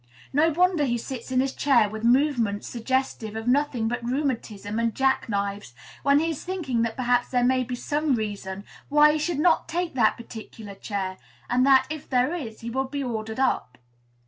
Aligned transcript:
No 0.33 0.49
wonder 0.49 0.83
he 0.83 0.97
sits 0.97 1.29
down 1.29 1.35
in 1.35 1.41
his 1.41 1.53
chair 1.53 1.87
with 1.87 2.03
movements 2.03 2.67
suggestive 2.67 3.35
of 3.35 3.47
nothing 3.47 3.87
but 3.87 4.03
rheumatism 4.03 4.79
and 4.79 4.95
jack 4.95 5.29
knives, 5.29 5.75
when 6.01 6.17
he 6.17 6.31
is 6.31 6.43
thinking 6.43 6.81
that 6.81 6.95
perhaps 6.95 7.27
there 7.29 7.43
may 7.43 7.63
be 7.63 7.75
some 7.75 8.15
reason 8.15 8.63
why 8.89 9.11
he 9.13 9.19
should 9.19 9.37
not 9.37 9.67
take 9.69 9.93
that 9.93 10.17
particular 10.17 10.73
chair, 10.73 11.17
and 11.51 11.67
that, 11.67 11.85
if 11.91 12.09
there 12.09 12.33
is, 12.33 12.61
he 12.61 12.71
will 12.71 12.85
be 12.85 13.03
ordered 13.03 13.39
up. 13.39 13.77